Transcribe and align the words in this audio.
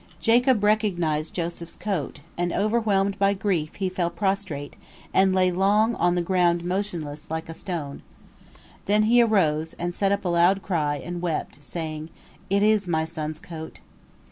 Jacob 0.19 0.63
recognized 0.63 1.35
Joseph's 1.35 1.75
coat, 1.75 2.21
and, 2.35 2.51
overwhelmed 2.51 3.19
by 3.19 3.35
grief, 3.35 3.75
he 3.75 3.87
fell 3.87 4.09
prostrate, 4.09 4.75
and 5.13 5.35
long 5.35 5.91
lay 5.91 5.97
on 5.99 6.15
the 6.15 6.23
ground 6.23 6.63
motionless, 6.65 7.29
like 7.29 7.47
a 7.47 7.53
stone. 7.53 8.01
Then 8.85 9.03
he 9.03 9.21
arose, 9.21 9.73
and 9.73 9.93
set 9.93 10.11
up 10.11 10.25
a 10.25 10.29
loud 10.29 10.63
cry, 10.63 10.95
and 10.95 11.21
wept, 11.21 11.63
saying, 11.63 12.09
"It 12.49 12.63
is 12.63 12.87
my 12.87 13.05
son's 13.05 13.39
coat." 13.39 13.79